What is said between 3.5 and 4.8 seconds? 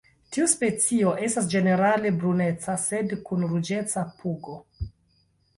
ruĝeca pugo.